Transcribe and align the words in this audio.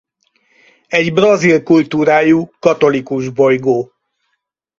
Egy 0.87 1.13
brazil 1.13 1.63
kultúrájú 1.63 2.49
katolikus 2.59 3.29
bolygó. 3.29 3.91